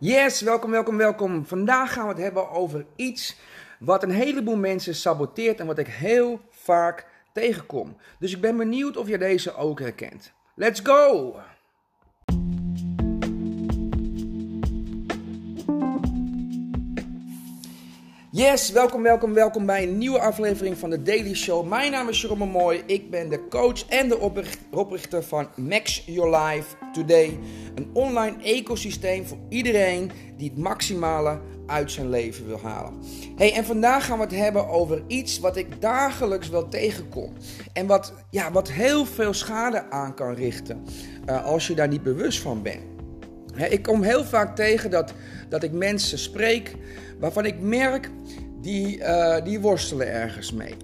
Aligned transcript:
Yes, 0.00 0.40
welkom, 0.40 0.70
welkom, 0.70 0.96
welkom. 0.96 1.46
Vandaag 1.46 1.92
gaan 1.92 2.02
we 2.02 2.12
het 2.12 2.22
hebben 2.22 2.50
over 2.50 2.86
iets 2.96 3.36
wat 3.78 4.02
een 4.02 4.10
heleboel 4.10 4.56
mensen 4.56 4.94
saboteert 4.94 5.60
en 5.60 5.66
wat 5.66 5.78
ik 5.78 5.86
heel 5.86 6.40
vaak 6.50 7.06
tegenkom. 7.32 7.96
Dus 8.18 8.32
ik 8.34 8.40
ben 8.40 8.56
benieuwd 8.56 8.96
of 8.96 9.08
je 9.08 9.18
deze 9.18 9.54
ook 9.54 9.80
herkent. 9.80 10.32
Let's 10.54 10.80
go! 10.82 11.36
Yes, 18.30 18.70
welkom, 18.70 19.02
welkom, 19.02 19.34
welkom 19.34 19.66
bij 19.66 19.82
een 19.82 19.98
nieuwe 19.98 20.18
aflevering 20.20 20.78
van 20.78 20.90
de 20.90 21.02
Daily 21.02 21.34
Show. 21.34 21.68
Mijn 21.68 21.90
naam 21.90 22.08
is 22.08 22.20
Jerome 22.20 22.46
Mooi. 22.46 22.82
Ik 22.86 23.10
ben 23.10 23.28
de 23.28 23.48
coach 23.48 23.88
en 23.88 24.08
de 24.08 24.18
oprichter 24.70 25.22
van 25.22 25.48
Max 25.56 26.02
Your 26.06 26.36
Life 26.36 26.76
Today. 26.92 27.38
Een 27.74 27.90
online 27.92 28.42
ecosysteem 28.42 29.26
voor 29.26 29.38
iedereen 29.48 30.10
die 30.36 30.50
het 30.50 30.58
maximale 30.58 31.40
uit 31.66 31.92
zijn 31.92 32.08
leven 32.08 32.46
wil 32.46 32.60
halen. 32.62 32.94
Hey, 33.36 33.54
en 33.54 33.64
vandaag 33.64 34.06
gaan 34.06 34.18
we 34.18 34.24
het 34.24 34.34
hebben 34.34 34.68
over 34.68 35.02
iets 35.06 35.38
wat 35.38 35.56
ik 35.56 35.80
dagelijks 35.80 36.48
wel 36.48 36.68
tegenkom. 36.68 37.32
En 37.72 37.86
wat, 37.86 38.12
ja, 38.30 38.52
wat 38.52 38.70
heel 38.70 39.04
veel 39.04 39.32
schade 39.32 39.90
aan 39.90 40.14
kan 40.14 40.34
richten 40.34 40.84
uh, 41.26 41.44
als 41.44 41.66
je 41.66 41.74
daar 41.74 41.88
niet 41.88 42.02
bewust 42.02 42.40
van 42.40 42.62
bent. 42.62 42.97
Ik 43.66 43.82
kom 43.82 44.02
heel 44.02 44.24
vaak 44.24 44.56
tegen 44.56 44.90
dat, 44.90 45.12
dat 45.48 45.62
ik 45.62 45.72
mensen 45.72 46.18
spreek 46.18 46.74
waarvan 47.18 47.44
ik 47.44 47.60
merk, 47.60 48.10
die, 48.60 48.98
uh, 48.98 49.44
die 49.44 49.60
worstelen 49.60 50.12
ergens 50.12 50.52
mee. 50.52 50.74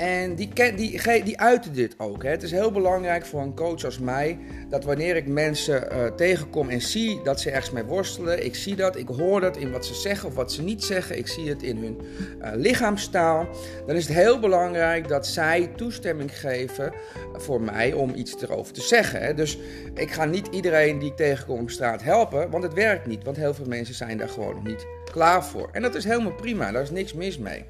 En 0.00 0.34
die, 0.34 0.74
die, 0.76 1.22
die 1.24 1.40
uiten 1.40 1.72
dit 1.72 1.94
ook. 1.98 2.22
Hè. 2.22 2.30
Het 2.30 2.42
is 2.42 2.50
heel 2.50 2.72
belangrijk 2.72 3.26
voor 3.26 3.40
een 3.40 3.54
coach 3.54 3.84
als 3.84 3.98
mij 3.98 4.38
dat 4.68 4.84
wanneer 4.84 5.16
ik 5.16 5.26
mensen 5.26 5.88
uh, 5.92 6.06
tegenkom 6.06 6.68
en 6.68 6.80
zie 6.80 7.20
dat 7.24 7.40
ze 7.40 7.50
ergens 7.50 7.70
mee 7.70 7.84
worstelen, 7.84 8.44
ik 8.44 8.54
zie 8.54 8.76
dat, 8.76 8.96
ik 8.96 9.08
hoor 9.08 9.40
dat 9.40 9.56
in 9.56 9.72
wat 9.72 9.86
ze 9.86 9.94
zeggen 9.94 10.28
of 10.28 10.34
wat 10.34 10.52
ze 10.52 10.62
niet 10.62 10.84
zeggen, 10.84 11.18
ik 11.18 11.26
zie 11.26 11.48
het 11.48 11.62
in 11.62 11.76
hun 11.76 12.00
uh, 12.42 12.50
lichaamstaal, 12.54 13.48
dan 13.86 13.96
is 13.96 14.06
het 14.06 14.16
heel 14.16 14.38
belangrijk 14.38 15.08
dat 15.08 15.26
zij 15.26 15.70
toestemming 15.76 16.38
geven 16.38 16.92
voor 17.32 17.60
mij 17.60 17.92
om 17.92 18.14
iets 18.14 18.42
erover 18.42 18.72
te 18.72 18.82
zeggen. 18.82 19.20
Hè. 19.20 19.34
Dus 19.34 19.58
ik 19.94 20.10
ga 20.10 20.24
niet 20.24 20.46
iedereen 20.50 20.98
die 20.98 21.10
ik 21.10 21.16
tegenkom 21.16 21.60
op 21.60 21.70
straat 21.70 22.02
helpen, 22.02 22.50
want 22.50 22.62
het 22.62 22.74
werkt 22.74 23.06
niet, 23.06 23.24
want 23.24 23.36
heel 23.36 23.54
veel 23.54 23.66
mensen 23.66 23.94
zijn 23.94 24.18
daar 24.18 24.28
gewoon 24.28 24.54
nog 24.54 24.64
niet 24.64 24.86
klaar 25.12 25.44
voor. 25.44 25.68
En 25.72 25.82
dat 25.82 25.94
is 25.94 26.04
helemaal 26.04 26.34
prima, 26.34 26.72
daar 26.72 26.82
is 26.82 26.90
niks 26.90 27.12
mis 27.12 27.38
mee. 27.38 27.64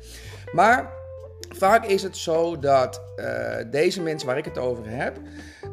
Maar 0.52 0.99
vaak 1.56 1.86
is 1.86 2.02
het 2.02 2.16
zo 2.16 2.58
dat 2.58 3.02
uh, 3.16 3.56
deze 3.70 4.02
mensen 4.02 4.28
waar 4.28 4.38
ik 4.38 4.44
het 4.44 4.58
over 4.58 4.84
heb, 4.86 5.16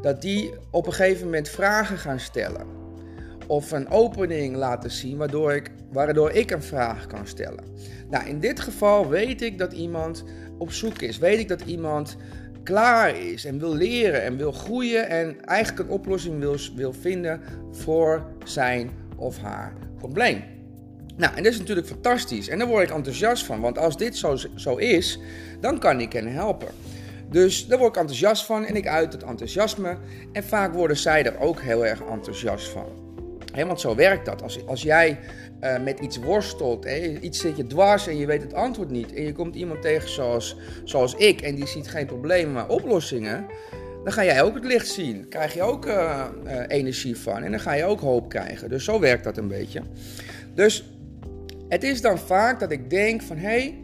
dat 0.01 0.21
die 0.21 0.53
op 0.71 0.85
een 0.85 0.93
gegeven 0.93 1.25
moment 1.25 1.49
vragen 1.49 1.97
gaan 1.97 2.19
stellen. 2.19 2.75
Of 3.47 3.71
een 3.71 3.89
opening 3.89 4.55
laten 4.55 4.91
zien 4.91 5.17
waardoor 5.17 5.53
ik, 5.53 5.71
waardoor 5.91 6.31
ik 6.31 6.51
een 6.51 6.63
vraag 6.63 7.07
kan 7.07 7.27
stellen. 7.27 7.63
Nou, 8.09 8.27
in 8.27 8.39
dit 8.39 8.59
geval 8.59 9.09
weet 9.09 9.41
ik 9.41 9.57
dat 9.57 9.73
iemand 9.73 10.23
op 10.57 10.71
zoek 10.71 11.01
is. 11.01 11.17
Weet 11.17 11.39
ik 11.39 11.47
dat 11.47 11.61
iemand 11.61 12.17
klaar 12.63 13.17
is 13.17 13.45
en 13.45 13.59
wil 13.59 13.75
leren 13.75 14.23
en 14.23 14.37
wil 14.37 14.51
groeien 14.51 15.09
en 15.09 15.45
eigenlijk 15.45 15.89
een 15.89 15.95
oplossing 15.95 16.39
wil, 16.39 16.55
wil 16.75 16.93
vinden 16.93 17.41
voor 17.71 18.25
zijn 18.43 18.89
of 19.15 19.37
haar 19.37 19.73
probleem. 19.97 20.43
Nou, 21.17 21.35
en 21.35 21.43
dat 21.43 21.51
is 21.51 21.59
natuurlijk 21.59 21.87
fantastisch. 21.87 22.47
En 22.47 22.57
daar 22.57 22.67
word 22.67 22.89
ik 22.89 22.95
enthousiast 22.95 23.45
van. 23.45 23.59
Want 23.59 23.77
als 23.77 23.97
dit 23.97 24.17
zo, 24.17 24.35
zo 24.55 24.75
is, 24.75 25.19
dan 25.59 25.79
kan 25.79 25.99
ik 25.99 26.13
hen 26.13 26.27
helpen. 26.27 26.67
Dus 27.29 27.67
daar 27.67 27.77
word 27.77 27.95
ik 27.95 28.01
enthousiast 28.01 28.45
van 28.45 28.65
en 28.65 28.75
ik 28.75 28.87
uit 28.87 29.13
het 29.13 29.23
enthousiasme. 29.23 29.97
En 30.31 30.43
vaak 30.43 30.73
worden 30.73 30.97
zij 30.97 31.25
er 31.25 31.39
ook 31.39 31.61
heel 31.61 31.85
erg 31.85 32.01
enthousiast 32.01 32.67
van. 32.67 32.85
Want 33.65 33.81
zo 33.81 33.95
werkt 33.95 34.25
dat. 34.25 34.41
Als, 34.41 34.65
als 34.67 34.81
jij 34.81 35.19
uh, 35.61 35.79
met 35.83 35.99
iets 35.99 36.17
worstelt, 36.17 36.85
iets 37.21 37.39
zit 37.39 37.57
je 37.57 37.67
dwars 37.67 38.07
en 38.07 38.17
je 38.17 38.25
weet 38.25 38.41
het 38.41 38.53
antwoord 38.53 38.89
niet. 38.89 39.13
En 39.13 39.23
je 39.23 39.31
komt 39.31 39.55
iemand 39.55 39.81
tegen 39.81 40.09
zoals, 40.09 40.57
zoals 40.83 41.15
ik 41.15 41.41
en 41.41 41.55
die 41.55 41.67
ziet 41.67 41.89
geen 41.89 42.05
problemen, 42.05 42.53
maar 42.53 42.69
oplossingen. 42.69 43.45
Dan 44.03 44.13
ga 44.13 44.23
jij 44.23 44.43
ook 44.43 44.53
het 44.53 44.65
licht 44.65 44.87
zien. 44.87 45.27
Krijg 45.29 45.53
je 45.53 45.61
ook 45.61 45.85
uh, 45.85 46.25
energie 46.67 47.17
van. 47.17 47.43
En 47.43 47.51
dan 47.51 47.59
ga 47.59 47.73
je 47.73 47.85
ook 47.85 47.99
hoop 47.99 48.29
krijgen. 48.29 48.69
Dus 48.69 48.83
zo 48.83 48.99
werkt 48.99 49.23
dat 49.23 49.37
een 49.37 49.47
beetje. 49.47 49.81
Dus 50.53 50.89
het 51.69 51.83
is 51.83 52.01
dan 52.01 52.17
vaak 52.17 52.59
dat 52.59 52.71
ik 52.71 52.89
denk 52.89 53.21
van 53.21 53.37
hé, 53.37 53.47
hey, 53.47 53.77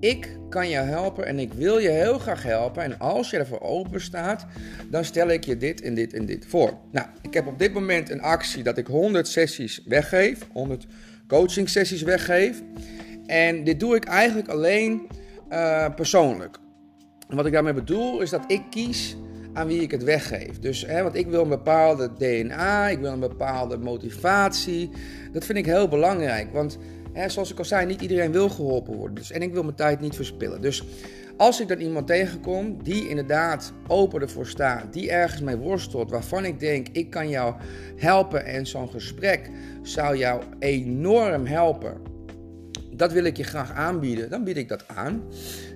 ik 0.00 0.38
kan 0.48 0.68
je 0.68 0.76
helpen 0.76 1.26
en 1.26 1.38
ik 1.38 1.52
wil 1.52 1.78
je 1.78 1.88
heel 1.88 2.18
graag 2.18 2.42
helpen. 2.42 2.82
En 2.82 2.98
als 2.98 3.30
je 3.30 3.36
ervoor 3.36 3.60
open 3.60 4.00
staat, 4.00 4.46
dan 4.90 5.04
stel 5.04 5.28
ik 5.28 5.44
je 5.44 5.56
dit 5.56 5.80
en 5.80 5.94
dit 5.94 6.12
en 6.12 6.26
dit 6.26 6.46
voor. 6.46 6.78
Nou, 6.92 7.06
ik 7.22 7.34
heb 7.34 7.46
op 7.46 7.58
dit 7.58 7.72
moment 7.72 8.10
een 8.10 8.22
actie 8.22 8.62
dat 8.62 8.78
ik 8.78 8.86
100 8.86 9.28
sessies 9.28 9.82
weggeef, 9.84 10.46
100 10.52 10.86
coaching 11.28 11.68
sessies 11.68 12.02
weggeef. 12.02 12.62
En 13.26 13.64
dit 13.64 13.80
doe 13.80 13.96
ik 13.96 14.04
eigenlijk 14.04 14.48
alleen 14.48 15.08
uh, 15.50 15.94
persoonlijk. 15.94 16.58
En 17.28 17.36
wat 17.36 17.46
ik 17.46 17.52
daarmee 17.52 17.72
bedoel 17.72 18.20
is 18.20 18.30
dat 18.30 18.44
ik 18.46 18.62
kies 18.70 19.16
aan 19.52 19.66
wie 19.66 19.82
ik 19.82 19.90
het 19.90 20.04
weggeef. 20.04 20.58
Dus, 20.58 20.86
hè, 20.86 21.02
want 21.02 21.14
ik 21.14 21.26
wil 21.26 21.42
een 21.42 21.48
bepaalde 21.48 22.12
DNA, 22.18 22.88
ik 22.88 22.98
wil 22.98 23.12
een 23.12 23.20
bepaalde 23.20 23.78
motivatie. 23.78 24.90
Dat 25.32 25.44
vind 25.44 25.58
ik 25.58 25.66
heel 25.66 25.88
belangrijk, 25.88 26.52
want 26.52 26.78
hè, 27.12 27.28
zoals 27.28 27.50
ik 27.50 27.58
al 27.58 27.64
zei, 27.64 27.86
niet 27.86 28.00
iedereen 28.00 28.32
wil 28.32 28.48
geholpen 28.48 28.96
worden. 28.96 29.14
Dus, 29.14 29.30
en 29.30 29.42
ik 29.42 29.52
wil 29.52 29.62
mijn 29.62 29.76
tijd 29.76 30.00
niet 30.00 30.16
verspillen. 30.16 30.60
Dus 30.60 30.84
als 31.36 31.60
ik 31.60 31.68
dan 31.68 31.80
iemand 31.80 32.06
tegenkom 32.06 32.82
die 32.82 33.08
inderdaad 33.08 33.72
open 33.86 34.20
ervoor 34.20 34.46
staat, 34.46 34.92
die 34.92 35.10
ergens 35.10 35.40
mee 35.40 35.56
worstelt, 35.56 36.10
waarvan 36.10 36.44
ik 36.44 36.60
denk, 36.60 36.86
ik 36.92 37.10
kan 37.10 37.28
jou 37.28 37.54
helpen 37.96 38.44
en 38.44 38.66
zo'n 38.66 38.90
gesprek 38.90 39.50
zou 39.82 40.16
jou 40.16 40.42
enorm 40.58 41.46
helpen. 41.46 41.94
Dat 42.92 43.12
wil 43.12 43.24
ik 43.24 43.36
je 43.36 43.42
graag 43.42 43.72
aanbieden, 43.72 44.30
dan 44.30 44.44
bied 44.44 44.56
ik 44.56 44.68
dat 44.68 44.84
aan. 44.88 45.22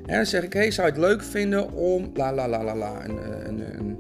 En 0.06 0.16
dan 0.16 0.26
zeg 0.26 0.42
ik, 0.42 0.52
hey, 0.52 0.70
zou 0.70 0.86
je 0.86 0.92
het 0.92 1.02
leuk 1.02 1.22
vinden 1.22 1.72
om 1.72 2.10
la 2.14 2.34
la 2.34 2.48
la 2.48 2.64
la 2.64 2.76
la 2.76 3.04
een, 3.04 3.46
een, 3.48 3.78
een, 3.78 3.98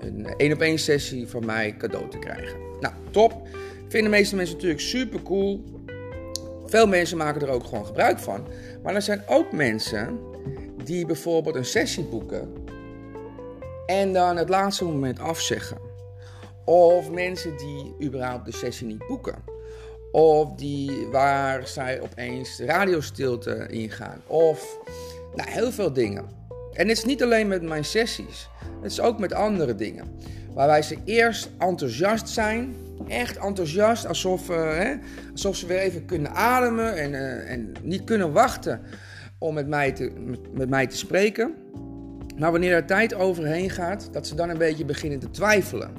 een 0.00 0.26
één 0.36 0.52
op 0.52 0.60
één 0.60 0.78
sessie 0.78 1.26
van 1.26 1.46
mij 1.46 1.74
cadeau 1.76 2.10
te 2.10 2.18
krijgen. 2.18 2.58
Nou, 2.80 2.94
top. 3.10 3.48
Vinden 3.88 4.10
de 4.10 4.16
meeste 4.16 4.36
mensen 4.36 4.54
natuurlijk 4.54 4.80
super 4.80 5.22
cool. 5.22 5.64
Veel 6.66 6.86
mensen 6.86 7.16
maken 7.16 7.40
er 7.40 7.48
ook 7.48 7.64
gewoon 7.64 7.86
gebruik 7.86 8.18
van. 8.18 8.46
Maar 8.82 8.94
er 8.94 9.02
zijn 9.02 9.22
ook 9.26 9.52
mensen 9.52 10.18
die 10.84 11.06
bijvoorbeeld 11.06 11.54
een 11.54 11.64
sessie 11.64 12.04
boeken 12.04 12.52
en 13.86 14.12
dan 14.12 14.36
het 14.36 14.48
laatste 14.48 14.84
moment 14.84 15.18
afzeggen. 15.18 15.78
Of 16.64 17.10
mensen 17.10 17.56
die 17.56 17.94
überhaupt 18.02 18.44
de 18.44 18.52
sessie 18.52 18.86
niet 18.86 19.06
boeken. 19.06 19.44
Of 20.12 20.52
die 20.52 21.06
waar 21.10 21.66
zij 21.66 22.00
opeens 22.00 22.60
radiostilte 22.60 23.66
ingaan. 23.68 24.22
Of 24.26 24.78
nou, 25.34 25.50
heel 25.50 25.72
veel 25.72 25.92
dingen. 25.92 26.24
En 26.72 26.88
het 26.88 26.96
is 26.96 27.04
niet 27.04 27.22
alleen 27.22 27.48
met 27.48 27.62
mijn 27.62 27.84
sessies. 27.84 28.48
Het 28.82 28.90
is 28.90 29.00
ook 29.00 29.18
met 29.18 29.32
andere 29.32 29.74
dingen. 29.74 30.18
Waarbij 30.56 30.82
ze 30.82 30.96
eerst 31.04 31.50
enthousiast 31.58 32.28
zijn. 32.28 32.76
Echt 33.08 33.36
enthousiast. 33.36 34.06
Alsof, 34.06 34.50
uh, 34.50 34.56
hè, 34.56 34.94
alsof 35.32 35.56
ze 35.56 35.66
weer 35.66 35.78
even 35.78 36.04
kunnen 36.04 36.30
ademen. 36.30 36.96
En, 36.96 37.12
uh, 37.12 37.50
en 37.50 37.72
niet 37.82 38.04
kunnen 38.04 38.32
wachten 38.32 38.80
om 39.38 39.54
met 39.54 39.68
mij, 39.68 39.92
te, 39.92 40.12
met, 40.24 40.52
met 40.52 40.68
mij 40.68 40.86
te 40.86 40.96
spreken. 40.96 41.54
Maar 42.38 42.50
wanneer 42.50 42.72
er 42.72 42.86
tijd 42.86 43.14
overheen 43.14 43.70
gaat, 43.70 44.08
dat 44.12 44.26
ze 44.26 44.34
dan 44.34 44.48
een 44.48 44.58
beetje 44.58 44.84
beginnen 44.84 45.18
te 45.18 45.30
twijfelen. 45.30 45.90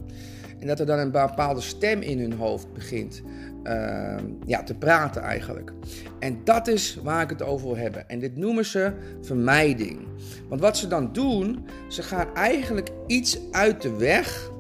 En 0.59 0.68
dat 0.68 0.79
er 0.79 0.85
dan 0.85 1.00
een 1.00 1.12
bepaalde 1.12 1.62
stem 1.62 2.01
in 2.01 2.19
hun 2.19 2.34
hoofd 2.34 2.73
begint 2.73 3.22
uh, 3.63 4.16
ja, 4.45 4.63
te 4.63 4.73
praten 4.73 5.22
eigenlijk. 5.22 5.72
En 6.19 6.40
dat 6.44 6.68
is 6.68 7.00
waar 7.03 7.22
ik 7.22 7.29
het 7.29 7.44
over 7.44 7.68
wil 7.68 7.78
hebben. 7.78 8.09
En 8.09 8.19
dit 8.19 8.35
noemen 8.35 8.66
ze 8.66 8.91
vermijding. 9.22 10.07
Want 10.50 10.62
wat 10.62 10.78
ze 10.78 10.88
dan 10.88 11.13
doen, 11.13 11.66
ze 11.88 12.03
gaan 12.03 12.35
eigenlijk 12.35 12.90
iets 13.07 13.40
uit 13.51 13.81
de 13.81 13.95
weg 13.95 14.51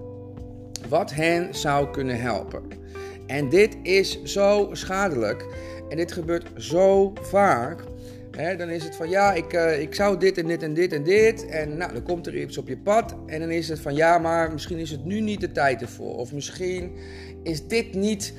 wat 0.89 1.13
hen 1.13 1.55
zou 1.55 1.91
kunnen 1.91 2.19
helpen. 2.19 2.63
En 3.27 3.49
dit 3.49 3.77
is 3.83 4.23
zo 4.23 4.69
schadelijk. 4.71 5.45
En 5.89 5.97
dit 5.97 6.11
gebeurt 6.11 6.47
zo 6.55 7.13
vaak. 7.21 7.83
Dan 8.37 8.69
is 8.69 8.83
het 8.83 8.95
van 8.95 9.09
ja, 9.09 9.33
ik, 9.33 9.53
uh, 9.53 9.81
ik 9.81 9.95
zou 9.95 10.19
dit 10.19 10.37
en 10.37 10.47
dit 10.47 10.63
en 10.63 10.73
dit 10.73 10.93
en 10.93 11.03
dit. 11.03 11.45
En 11.45 11.77
nou, 11.77 11.93
dan 11.93 12.03
komt 12.03 12.27
er 12.27 12.41
iets 12.41 12.57
op 12.57 12.67
je 12.67 12.77
pad. 12.77 13.15
En 13.25 13.39
dan 13.39 13.51
is 13.51 13.69
het 13.69 13.79
van 13.79 13.95
ja, 13.95 14.17
maar 14.17 14.51
misschien 14.51 14.77
is 14.77 14.91
het 14.91 15.05
nu 15.05 15.19
niet 15.19 15.39
de 15.39 15.51
tijd 15.51 15.81
ervoor. 15.81 16.15
Of 16.15 16.33
misschien 16.33 16.91
is 17.43 17.67
dit 17.67 17.93
niet, 17.93 18.33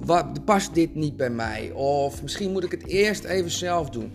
wat, 0.00 0.44
past 0.44 0.74
dit 0.74 0.94
niet 0.94 1.16
bij 1.16 1.30
mij? 1.30 1.70
Of 1.70 2.22
misschien 2.22 2.52
moet 2.52 2.64
ik 2.64 2.70
het 2.70 2.86
eerst 2.86 3.24
even 3.24 3.50
zelf 3.50 3.90
doen. 3.90 4.12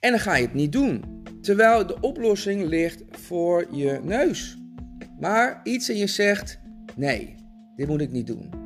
En 0.00 0.10
dan 0.10 0.20
ga 0.20 0.36
je 0.36 0.44
het 0.44 0.54
niet 0.54 0.72
doen. 0.72 1.22
Terwijl 1.40 1.86
de 1.86 2.00
oplossing 2.00 2.64
ligt 2.64 3.02
voor 3.10 3.66
je 3.70 4.00
neus. 4.02 4.58
Maar 5.20 5.60
iets 5.64 5.90
in 5.90 5.96
je 5.96 6.06
zegt, 6.06 6.58
nee, 6.96 7.34
dit 7.76 7.88
moet 7.88 8.00
ik 8.00 8.10
niet 8.10 8.26
doen. 8.26 8.61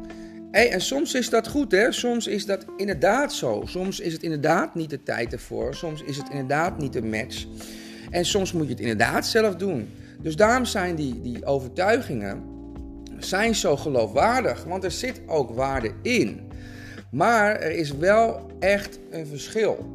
En 0.57 0.81
soms 0.81 1.15
is 1.15 1.31
dat 1.31 1.49
goed, 1.49 1.73
hè? 1.73 1.93
Soms 1.93 2.27
is 2.27 2.47
dat 2.47 2.65
inderdaad 2.77 3.33
zo. 3.33 3.63
Soms 3.67 4.01
is 4.01 4.13
het 4.13 4.23
inderdaad 4.23 4.75
niet 4.75 4.91
de 4.91 5.03
tijd 5.03 5.33
ervoor. 5.33 5.75
Soms 5.75 6.03
is 6.03 6.17
het 6.17 6.29
inderdaad 6.31 6.79
niet 6.79 6.93
de 6.93 7.03
match. 7.03 7.47
En 8.11 8.25
soms 8.25 8.53
moet 8.53 8.65
je 8.65 8.71
het 8.71 8.81
inderdaad 8.81 9.27
zelf 9.27 9.57
doen. 9.57 9.89
Dus 10.23 10.37
daarom 10.37 10.65
zijn 10.65 10.95
die, 10.95 11.21
die 11.21 11.45
overtuigingen 11.45 12.43
zijn 13.19 13.55
zo 13.55 13.77
geloofwaardig, 13.77 14.65
want 14.65 14.85
er 14.85 14.91
zit 14.91 15.21
ook 15.27 15.51
waarde 15.51 15.93
in. 16.03 16.41
Maar 17.11 17.57
er 17.57 17.73
is 17.73 17.91
wel 17.91 18.51
echt 18.61 18.99
een 19.11 19.27
verschil. 19.27 19.87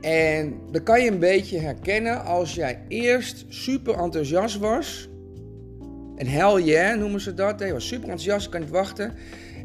En 0.00 0.58
dat 0.72 0.82
kan 0.82 1.02
je 1.02 1.10
een 1.10 1.18
beetje 1.18 1.58
herkennen 1.58 2.24
als 2.24 2.54
jij 2.54 2.84
eerst 2.88 3.44
super 3.48 3.94
enthousiast 3.94 4.58
was. 4.58 5.08
En 6.18 6.26
hell 6.26 6.62
yeah 6.62 6.98
noemen 6.98 7.20
ze 7.20 7.34
dat. 7.34 7.60
Je 7.60 7.72
was 7.72 7.86
super 7.86 8.08
enthousiast, 8.08 8.48
kan 8.48 8.60
niet 8.60 8.70
wachten. 8.70 9.14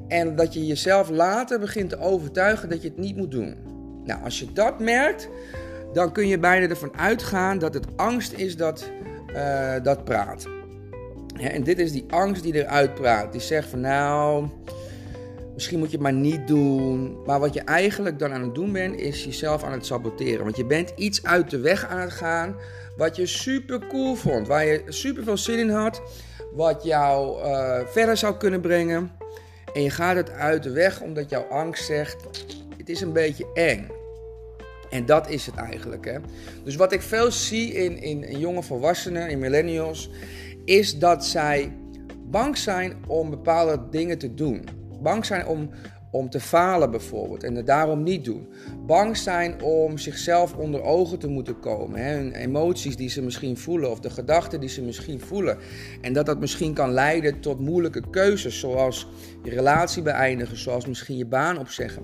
En 0.08 0.36
dat 0.36 0.54
je 0.54 0.66
jezelf 0.66 1.10
later 1.10 1.60
begint 1.60 1.90
te 1.90 2.00
overtuigen 2.00 2.70
dat 2.70 2.82
je 2.82 2.88
het 2.88 2.98
niet 2.98 3.16
moet 3.16 3.32
doen. 3.32 3.56
Nou, 4.04 4.24
als 4.24 4.40
je 4.40 4.54
dat 4.54 4.80
merkt, 4.80 5.30
dan 5.94 6.12
kun 6.12 6.28
je 6.28 6.40
bijna 6.40 6.68
ervan 6.68 6.98
uitgaan 6.98 7.60
dat 7.60 7.74
het 7.74 7.98
angst 7.98 8.34
is 8.34 8.58
dat, 8.58 8.92
uh, 9.36 9.74
dat 9.84 10.04
praat. 10.04 10.48
en 11.38 11.64
dit 11.64 11.80
is 11.80 11.92
die 11.92 12.06
angst 12.10 12.44
die 12.44 12.56
eruit 12.56 12.94
praat. 12.94 13.32
Die 13.32 13.42
zegt 13.42 13.70
van 13.70 13.80
nou, 13.80 14.48
misschien 15.54 15.80
moet 15.80 15.92
je 15.92 15.98
het 15.98 16.04
maar 16.04 16.14
niet 16.14 16.48
doen. 16.48 17.18
Maar 17.26 17.40
wat 17.40 17.54
je 17.54 17.62
eigenlijk 17.62 18.20
dan 18.20 18.34
aan 18.34 18.42
het 18.42 18.56
doen 18.56 18.72
bent, 18.72 19.00
is 19.00 19.24
jezelf 19.24 19.64
aan 19.64 19.72
het 19.72 19.86
saboteren. 19.86 20.44
Want 20.44 20.58
je 20.58 20.66
bent 20.66 20.94
iets 20.96 21.24
uit 21.24 21.50
de 21.50 21.60
weg 21.60 21.88
aan 21.88 22.00
het 22.00 22.12
gaan 22.12 22.56
wat 22.98 23.16
je 23.16 23.26
super 23.26 23.88
cool 23.88 24.16
vond. 24.16 24.48
Waar 24.48 24.66
je 24.66 24.82
super 24.88 25.24
veel 25.24 25.38
zin 25.38 25.60
in 25.60 25.70
had. 25.70 26.02
Wat 26.56 26.84
jou 26.84 27.46
uh, 27.46 27.80
verder 27.86 28.18
zou 28.18 28.38
kunnen 28.38 28.62
brengen. 28.62 29.12
En 29.74 29.82
je 29.82 29.90
gaat 29.90 30.16
het 30.16 30.30
uit 30.30 30.64
de 30.64 30.72
weg 30.72 31.02
omdat 31.02 31.30
jouw 31.30 31.44
angst 31.44 31.86
zegt: 31.86 32.26
het 32.78 32.90
is 32.90 33.02
een 33.02 33.14
beetje 33.14 33.48
eng. 33.54 33.88
En 34.90 35.06
dat 35.06 35.30
is 35.30 35.46
het 35.46 35.56
eigenlijk. 35.56 36.06
Hè? 36.06 36.18
Dus 36.64 36.76
wat 36.76 36.92
ik 36.92 37.02
veel 37.02 37.32
zie 37.32 37.74
in, 37.74 38.02
in, 38.02 38.24
in 38.24 38.40
jonge 38.40 38.64
volwassenen, 38.64 39.30
in 39.30 39.40
millennials, 39.40 40.10
is 40.66 41.00
dat 41.00 41.26
zij 41.26 41.74
bang 42.24 42.58
zijn 42.58 43.04
om 43.08 43.30
bepaalde 43.30 43.90
dingen 43.90 44.18
te 44.18 44.34
doen. 44.34 44.64
Bang 45.02 45.26
zijn 45.26 45.48
om, 45.48 45.70
om 46.14 46.30
te 46.30 46.40
falen 46.40 46.92
bijvoorbeeld 46.92 47.44
en 47.44 47.56
het 47.56 47.66
daarom 47.66 48.04
niet 48.04 48.26
doen. 48.26 48.48
Bang 48.86 49.18
zijn 49.18 49.62
om 49.62 49.98
zichzelf 49.98 50.56
onder 50.56 50.82
ogen 50.82 51.20
te 51.20 51.28
moeten 51.28 51.60
komen. 51.60 52.00
Hè? 52.00 52.14
Hun 52.14 52.34
emoties 52.34 52.96
die 52.96 53.10
ze 53.10 53.22
misschien 53.22 53.58
voelen 53.58 53.92
of 53.92 54.00
de 54.00 54.10
gedachten 54.10 54.60
die 54.60 54.70
ze 54.70 54.82
misschien 54.82 55.20
voelen. 55.20 55.58
En 56.02 56.14
dat 56.14 56.26
dat 56.26 56.40
misschien 56.40 56.74
kan 56.74 56.92
leiden 56.92 57.40
tot 57.40 57.60
moeilijke 57.60 58.10
keuzes, 58.10 58.60
zoals 58.60 59.08
je 59.44 59.50
relatie 59.50 60.02
beëindigen, 60.02 60.58
zoals 60.58 60.86
misschien 60.86 61.18
je 61.18 61.26
baan 61.26 61.58
opzeggen. 61.58 62.04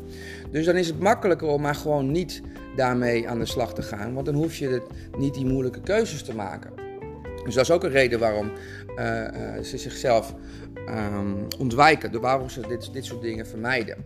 Dus 0.51 0.65
dan 0.65 0.75
is 0.75 0.87
het 0.87 0.99
makkelijker 0.99 1.47
om 1.47 1.61
maar 1.61 1.75
gewoon 1.75 2.11
niet 2.11 2.41
daarmee 2.75 3.29
aan 3.29 3.39
de 3.39 3.45
slag 3.45 3.73
te 3.73 3.81
gaan, 3.81 4.13
want 4.13 4.25
dan 4.25 4.35
hoef 4.35 4.55
je 4.55 4.81
niet 5.17 5.33
die 5.33 5.45
moeilijke 5.45 5.81
keuzes 5.81 6.23
te 6.23 6.35
maken. 6.35 6.78
Dus 7.43 7.53
dat 7.53 7.63
is 7.63 7.71
ook 7.71 7.83
een 7.83 7.89
reden 7.89 8.19
waarom 8.19 8.51
uh, 8.97 9.05
uh, 9.05 9.63
ze 9.63 9.77
zichzelf 9.77 10.35
um, 10.87 11.47
ontwijken. 11.59 12.11
Door 12.11 12.21
waarom 12.21 12.49
ze 12.49 12.61
dit, 12.67 12.93
dit 12.93 13.05
soort 13.05 13.21
dingen 13.21 13.47
vermijden. 13.47 13.97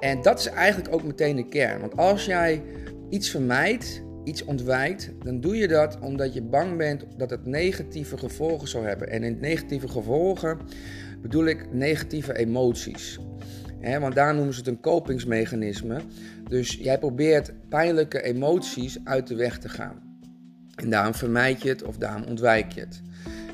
En 0.00 0.22
dat 0.22 0.38
is 0.38 0.46
eigenlijk 0.46 0.94
ook 0.94 1.02
meteen 1.02 1.36
de 1.36 1.48
kern. 1.48 1.80
Want 1.80 1.96
als 1.96 2.24
jij 2.24 2.62
iets 3.08 3.30
vermijdt, 3.30 4.02
iets 4.24 4.44
ontwijkt, 4.44 5.10
dan 5.24 5.40
doe 5.40 5.56
je 5.56 5.68
dat 5.68 5.98
omdat 6.00 6.34
je 6.34 6.42
bang 6.42 6.76
bent 6.76 7.04
dat 7.16 7.30
het 7.30 7.46
negatieve 7.46 8.18
gevolgen 8.18 8.68
zou 8.68 8.86
hebben. 8.86 9.10
En 9.10 9.22
in 9.22 9.38
negatieve 9.40 9.88
gevolgen 9.88 10.58
bedoel 11.22 11.44
ik 11.44 11.72
negatieve 11.72 12.36
emoties. 12.36 13.18
want 14.00 14.14
daar 14.14 14.34
noemen 14.34 14.54
ze 14.54 14.58
het 14.58 14.68
een 14.68 14.80
kopingsmechanisme. 14.80 16.00
Dus 16.48 16.74
jij 16.74 16.98
probeert 16.98 17.52
pijnlijke 17.68 18.22
emoties 18.22 18.98
uit 19.04 19.26
de 19.26 19.34
weg 19.34 19.58
te 19.58 19.68
gaan. 19.68 20.09
En 20.74 20.90
daarom 20.90 21.14
vermijd 21.14 21.62
je 21.62 21.68
het 21.68 21.82
of 21.82 21.96
daarom 21.96 22.22
ontwijk 22.22 22.72
je 22.72 22.80
het. 22.80 23.02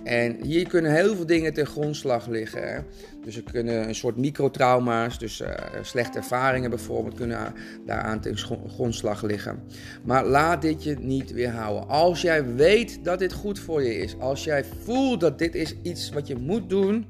En 0.06 0.42
hier 0.42 0.68
kunnen 0.68 0.94
heel 0.94 1.16
veel 1.16 1.26
dingen 1.26 1.54
ten 1.54 1.66
grondslag 1.66 2.26
liggen. 2.26 2.68
Hè? 2.68 2.80
Dus 3.24 3.36
er 3.36 3.42
kunnen 3.42 3.88
een 3.88 3.94
soort 3.94 4.16
microtrauma's, 4.16 5.18
dus 5.18 5.40
uh, 5.40 5.48
slechte 5.82 6.18
ervaringen 6.18 6.70
bijvoorbeeld, 6.70 7.14
kunnen 7.14 7.54
daaraan 7.86 8.20
ten 8.20 8.36
grondslag 8.68 9.22
liggen. 9.22 9.62
Maar 10.04 10.26
laat 10.26 10.62
dit 10.62 10.82
je 10.82 10.96
niet 10.98 11.32
weerhouden. 11.32 11.88
Als 11.88 12.20
jij 12.20 12.54
weet 12.54 13.04
dat 13.04 13.18
dit 13.18 13.32
goed 13.32 13.58
voor 13.58 13.82
je 13.82 13.98
is, 13.98 14.18
als 14.18 14.44
jij 14.44 14.64
voelt 14.84 15.20
dat 15.20 15.38
dit 15.38 15.54
is 15.54 15.74
iets 15.82 16.10
wat 16.10 16.26
je 16.26 16.36
moet 16.36 16.68
doen, 16.70 17.06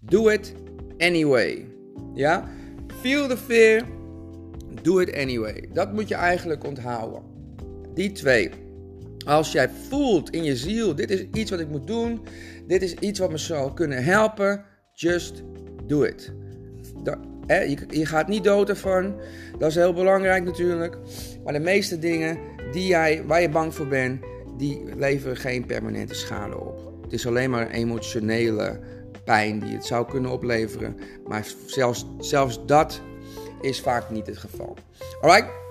do 0.00 0.28
it 0.28 0.54
anyway. 0.98 1.66
Ja? 2.14 2.48
Feel 3.00 3.28
the 3.28 3.36
fear, 3.36 3.82
do 4.82 4.98
it 4.98 5.16
anyway. 5.16 5.68
Dat 5.72 5.92
moet 5.92 6.08
je 6.08 6.14
eigenlijk 6.14 6.64
onthouden. 6.64 7.22
Die 7.94 8.12
twee. 8.12 8.50
Als 9.26 9.52
jij 9.52 9.70
voelt 9.88 10.30
in 10.30 10.44
je 10.44 10.56
ziel, 10.56 10.94
dit 10.94 11.10
is 11.10 11.26
iets 11.32 11.50
wat 11.50 11.60
ik 11.60 11.68
moet 11.68 11.86
doen, 11.86 12.20
dit 12.66 12.82
is 12.82 12.94
iets 12.94 13.18
wat 13.18 13.30
me 13.30 13.38
zou 13.38 13.74
kunnen 13.74 14.04
helpen, 14.04 14.64
just 14.92 15.42
do 15.86 16.02
it. 16.02 16.32
je, 17.88 18.06
gaat 18.06 18.28
niet 18.28 18.44
dood 18.44 18.68
ervan, 18.68 19.14
dat 19.58 19.68
is 19.68 19.74
heel 19.74 19.92
belangrijk 19.92 20.44
natuurlijk. 20.44 20.98
Maar 21.44 21.52
de 21.52 21.58
meeste 21.58 21.98
dingen 21.98 22.38
die 22.72 22.86
jij, 22.86 23.24
waar 23.26 23.40
je 23.40 23.48
bang 23.48 23.74
voor 23.74 23.88
bent, 23.88 24.20
die 24.56 24.82
leveren 24.96 25.36
geen 25.36 25.66
permanente 25.66 26.14
schade 26.14 26.60
op. 26.60 26.92
Het 27.02 27.12
is 27.12 27.26
alleen 27.26 27.50
maar 27.50 27.70
emotionele 27.70 28.80
pijn 29.24 29.58
die 29.58 29.74
het 29.74 29.84
zou 29.84 30.06
kunnen 30.06 30.30
opleveren. 30.30 30.96
Maar 31.26 31.46
zelfs, 31.66 32.06
zelfs 32.18 32.66
dat 32.66 33.00
is 33.60 33.80
vaak 33.80 34.10
niet 34.10 34.26
het 34.26 34.38
geval. 34.38 34.76
Alright? 35.20 35.67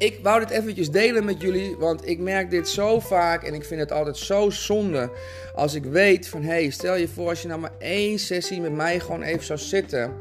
Ik 0.00 0.18
wou 0.22 0.40
dit 0.40 0.50
eventjes 0.50 0.90
delen 0.90 1.24
met 1.24 1.40
jullie, 1.40 1.76
want 1.76 2.08
ik 2.08 2.18
merk 2.18 2.50
dit 2.50 2.68
zo 2.68 3.00
vaak 3.00 3.42
en 3.42 3.54
ik 3.54 3.64
vind 3.64 3.80
het 3.80 3.92
altijd 3.92 4.16
zo 4.16 4.50
zonde 4.50 5.10
als 5.54 5.74
ik 5.74 5.84
weet 5.84 6.28
van, 6.28 6.42
hey, 6.42 6.70
stel 6.70 6.96
je 6.96 7.08
voor 7.08 7.28
als 7.28 7.42
je 7.42 7.48
nou 7.48 7.60
maar 7.60 7.74
één 7.78 8.18
sessie 8.18 8.60
met 8.60 8.72
mij 8.72 9.00
gewoon 9.00 9.22
even 9.22 9.44
zou 9.44 9.58
zitten 9.58 10.12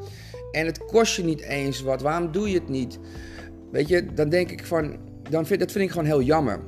en 0.52 0.66
het 0.66 0.86
kost 0.86 1.16
je 1.16 1.24
niet 1.24 1.42
eens 1.42 1.82
wat, 1.82 2.02
waarom 2.02 2.32
doe 2.32 2.50
je 2.50 2.54
het 2.54 2.70
niet? 2.70 3.00
Weet 3.72 3.88
je, 3.88 4.14
dan 4.14 4.30
denk 4.30 4.52
ik 4.52 4.66
van, 4.66 4.98
dan 5.30 5.46
vind, 5.46 5.60
dat 5.60 5.72
vind 5.72 5.84
ik 5.84 5.92
gewoon 5.92 6.06
heel 6.06 6.22
jammer. 6.22 6.60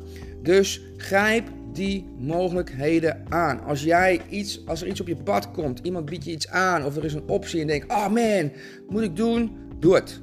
Dus 0.42 0.82
grijp 0.98 1.48
die 1.74 2.10
mogelijkheden 2.18 3.26
aan. 3.30 3.64
Als 3.64 3.84
jij 3.84 4.22
iets, 4.30 4.62
als 4.66 4.82
er 4.82 4.88
iets 4.88 5.02
op 5.02 5.08
je 5.08 5.16
pad 5.16 5.52
komt, 5.52 5.80
iemand 5.84 6.06
biedt 6.06 6.26
je 6.26 6.32
iets 6.32 6.50
aan 6.50 6.86
of 6.86 6.96
er 6.96 7.06
is 7.06 7.14
een 7.14 7.28
optie 7.28 7.62
en 7.62 7.66
je 7.66 7.72
denkt, 7.72 7.94
oh 7.94 8.08
man, 8.08 8.52
moet 8.90 9.04
ik 9.04 9.16
doen? 9.16 9.58
Doe 9.80 9.96
het. 9.96 10.22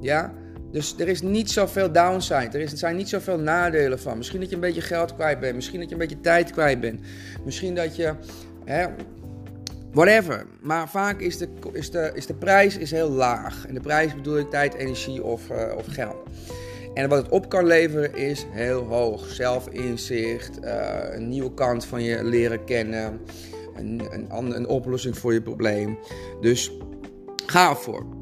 Ja? 0.00 0.38
Dus 0.72 0.94
er 0.98 1.08
is 1.08 1.22
niet 1.22 1.50
zoveel 1.50 1.92
downside. 1.92 2.58
Er, 2.58 2.68
zijn 2.68 2.96
niet 2.96 3.08
zoveel 3.08 3.38
nadelen 3.38 4.00
van. 4.00 4.16
Misschien 4.16 4.40
dat 4.40 4.48
je 4.48 4.54
een 4.54 4.60
beetje 4.60 4.80
geld 4.80 5.14
kwijt 5.14 5.40
bent. 5.40 5.54
Misschien 5.54 5.80
dat 5.80 5.88
je 5.88 5.94
een 5.94 6.00
beetje 6.00 6.20
tijd 6.20 6.50
kwijt 6.50 6.80
bent. 6.80 7.00
Misschien 7.44 7.74
dat 7.74 7.96
je. 7.96 8.14
Hè, 8.64 8.86
whatever. 9.92 10.46
Maar 10.60 10.88
vaak 10.88 11.20
is 11.20 11.38
de, 11.38 11.48
is, 11.72 11.90
de, 11.90 12.10
is 12.14 12.26
de 12.26 12.34
prijs 12.34 12.76
is 12.76 12.90
heel 12.90 13.10
laag. 13.10 13.66
En 13.66 13.74
de 13.74 13.80
prijs 13.80 14.14
bedoel 14.14 14.38
ik 14.38 14.50
tijd, 14.50 14.74
energie 14.74 15.24
of, 15.24 15.50
uh, 15.50 15.76
of 15.76 15.86
geld. 15.88 16.16
En 16.94 17.08
wat 17.08 17.22
het 17.22 17.32
op 17.32 17.48
kan 17.48 17.66
leveren 17.66 18.16
is 18.16 18.46
heel 18.50 18.82
hoog. 18.82 19.28
Zelfinzicht, 19.28 20.58
uh, 20.64 20.98
een 21.10 21.28
nieuwe 21.28 21.54
kant 21.54 21.84
van 21.84 22.02
je 22.02 22.24
leren 22.24 22.64
kennen, 22.64 23.20
een, 23.76 24.02
een, 24.10 24.56
een 24.56 24.66
oplossing 24.66 25.18
voor 25.18 25.32
je 25.32 25.42
probleem. 25.42 25.98
Dus 26.40 26.72
ga 27.46 27.70
ervoor. 27.70 28.19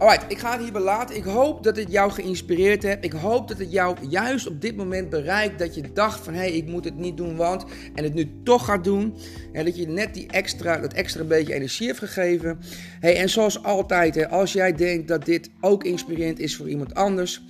Alright, 0.00 0.32
ik 0.32 0.38
ga 0.38 0.52
het 0.52 0.60
hierbij 0.60 0.82
laten. 0.82 1.16
Ik 1.16 1.24
hoop 1.24 1.64
dat 1.64 1.76
het 1.76 1.90
jou 1.90 2.10
geïnspireerd 2.10 2.82
heeft. 2.82 3.04
Ik 3.04 3.12
hoop 3.12 3.48
dat 3.48 3.58
het 3.58 3.72
jou 3.72 3.96
juist 4.08 4.46
op 4.46 4.60
dit 4.60 4.76
moment 4.76 5.10
bereikt 5.10 5.58
dat 5.58 5.74
je 5.74 5.92
dacht 5.92 6.24
van 6.24 6.32
hé, 6.32 6.40
hey, 6.40 6.52
ik 6.52 6.66
moet 6.66 6.84
het 6.84 6.96
niet 6.96 7.16
doen, 7.16 7.36
want 7.36 7.64
en 7.94 8.04
het 8.04 8.14
nu 8.14 8.30
toch 8.44 8.64
gaat 8.64 8.84
doen. 8.84 9.14
En 9.52 9.64
dat 9.64 9.76
je 9.76 9.88
net 9.88 10.14
die 10.14 10.26
extra, 10.26 10.76
dat 10.76 10.92
extra 10.92 11.24
beetje 11.24 11.54
energie 11.54 11.86
heeft 11.86 11.98
gegeven. 11.98 12.58
Hey, 13.00 13.16
en 13.16 13.28
zoals 13.28 13.62
altijd, 13.62 14.14
hè, 14.14 14.28
als 14.28 14.52
jij 14.52 14.72
denkt 14.72 15.08
dat 15.08 15.24
dit 15.24 15.50
ook 15.60 15.84
inspirerend 15.84 16.38
is 16.38 16.56
voor 16.56 16.68
iemand 16.68 16.94
anders, 16.94 17.42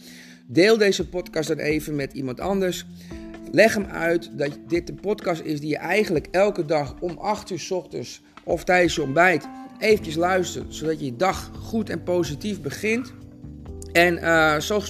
deel 0.46 0.78
deze 0.78 1.08
podcast 1.08 1.48
dan 1.48 1.58
even 1.58 1.96
met 1.96 2.12
iemand 2.12 2.40
anders. 2.40 2.86
Leg 3.52 3.74
hem 3.74 3.86
uit 3.86 4.38
dat 4.38 4.58
dit 4.68 4.86
de 4.86 4.94
podcast 4.94 5.42
is 5.42 5.60
die 5.60 5.68
je 5.68 5.78
eigenlijk 5.78 6.26
elke 6.30 6.64
dag 6.64 6.94
om 7.00 7.18
8 7.18 7.50
uur 7.50 7.58
s 7.58 7.70
ochtends 7.70 8.22
of 8.44 8.64
tijdens 8.64 8.94
je 8.94 9.02
ontbijt 9.02 9.48
eventjes 9.80 10.14
luisteren, 10.14 10.74
zodat 10.74 10.98
je 10.98 11.04
je 11.04 11.16
dag 11.16 11.50
goed 11.62 11.90
en 11.90 12.02
positief 12.02 12.60
begint. 12.60 13.12
En 13.92 14.14
uh, 14.14 14.58
zo, 14.58 14.80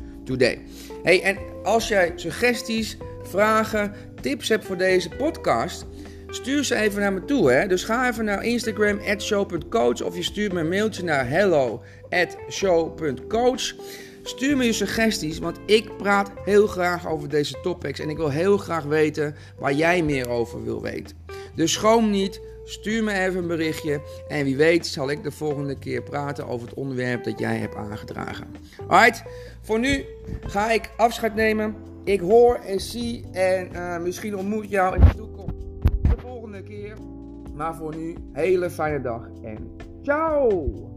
Hey, 1.03 1.23
en 1.23 1.39
als 1.63 1.89
jij 1.89 2.13
suggesties, 2.15 2.97
vragen, 3.23 3.95
tips 4.21 4.49
hebt 4.49 4.65
voor 4.65 4.77
deze 4.77 5.09
podcast, 5.09 5.87
stuur 6.29 6.65
ze 6.65 6.75
even 6.75 7.01
naar 7.01 7.13
me 7.13 7.25
toe. 7.25 7.51
Hè? 7.51 7.67
Dus 7.67 7.85
ga 7.85 8.09
even 8.09 8.25
naar 8.25 8.45
Instagram, 8.45 9.01
show.coach, 9.19 10.03
of 10.03 10.17
je 10.17 10.23
stuurt 10.23 10.53
me 10.53 10.61
een 10.61 10.69
mailtje 10.69 11.05
naar 11.05 11.29
hello 11.29 11.83
show.coach. 12.51 13.75
Stuur 14.23 14.57
me 14.57 14.65
je 14.65 14.73
suggesties, 14.73 15.39
want 15.39 15.59
ik 15.67 15.97
praat 15.97 16.31
heel 16.45 16.67
graag 16.67 17.09
over 17.09 17.29
deze 17.29 17.61
topics 17.63 18.01
en 18.01 18.09
ik 18.09 18.17
wil 18.17 18.31
heel 18.31 18.59
graag 18.59 18.85
weten 18.85 19.35
waar 19.59 19.73
jij 19.73 20.03
meer 20.03 20.29
over 20.29 20.65
wil 20.65 20.83
weten. 20.83 21.17
Dus 21.55 21.73
schroom 21.73 22.11
niet, 22.11 22.41
stuur 22.69 23.05
me 23.05 23.13
even 23.13 23.41
een 23.41 23.47
berichtje 23.47 24.01
en 24.29 24.45
wie 24.45 24.57
weet 24.57 24.87
zal 24.87 25.11
ik 25.11 25.23
de 25.23 25.31
volgende 25.31 25.79
keer 25.79 26.03
praten 26.03 26.47
over 26.47 26.67
het 26.69 26.77
onderwerp 26.77 27.25
dat 27.25 27.39
jij 27.39 27.57
hebt 27.57 27.75
aangedragen. 27.75 28.47
Alright, 28.87 29.25
voor 29.63 29.79
nu 29.79 30.05
ga 30.41 30.71
ik 30.71 30.91
afscheid 30.97 31.35
nemen. 31.35 31.75
Ik 32.05 32.21
hoor 32.21 32.55
en 32.55 32.81
zie 32.81 33.25
en 33.33 33.69
uh, 33.73 33.99
misschien 33.99 34.37
ontmoet 34.37 34.71
jou 34.71 34.95
in 34.95 35.01
de 35.01 35.15
toekomst 35.17 35.55
de 36.03 36.17
volgende 36.17 36.63
keer. 36.63 36.97
Maar 37.55 37.75
voor 37.75 37.97
nu, 37.97 38.17
hele 38.33 38.71
fijne 38.71 39.01
dag 39.01 39.29
en 39.43 39.77
ciao! 40.03 40.96